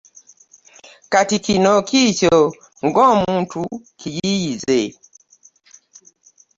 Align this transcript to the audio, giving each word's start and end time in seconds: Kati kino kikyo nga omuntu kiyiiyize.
Kati 1.11 1.37
kino 1.45 1.73
kikyo 1.87 2.37
nga 2.87 3.01
omuntu 3.13 3.61
kiyiiyize. 3.99 4.81